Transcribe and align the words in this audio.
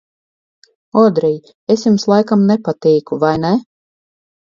Odrij, 1.01 1.35
es 1.75 1.83
jums, 1.87 2.05
laikam, 2.13 2.45
nepatīku, 2.53 3.21
vai 3.25 3.35
ne? 3.45 3.53